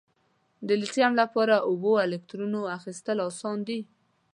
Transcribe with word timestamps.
د 0.67 0.69
لیتیم 0.81 1.11
لپاره 1.21 1.55
اووه 1.69 1.93
الکترونو 2.05 2.61
اخیستل 2.77 3.17
آسان 3.29 3.57
دي؟ 3.67 3.79